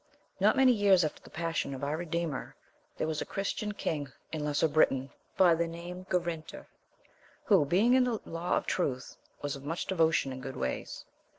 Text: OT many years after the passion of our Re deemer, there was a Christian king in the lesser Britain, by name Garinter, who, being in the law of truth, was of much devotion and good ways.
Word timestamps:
OT 0.41 0.57
many 0.57 0.71
years 0.71 1.05
after 1.05 1.21
the 1.21 1.29
passion 1.29 1.75
of 1.75 1.83
our 1.83 1.95
Re 1.95 2.07
deemer, 2.07 2.55
there 2.97 3.05
was 3.05 3.21
a 3.21 3.23
Christian 3.23 3.71
king 3.71 4.07
in 4.31 4.39
the 4.39 4.45
lesser 4.47 4.67
Britain, 4.67 5.11
by 5.37 5.53
name 5.53 6.07
Garinter, 6.09 6.65
who, 7.45 7.65
being 7.65 7.93
in 7.93 8.05
the 8.05 8.19
law 8.25 8.57
of 8.57 8.65
truth, 8.65 9.15
was 9.43 9.55
of 9.55 9.63
much 9.63 9.85
devotion 9.85 10.31
and 10.33 10.41
good 10.41 10.55
ways. 10.57 11.05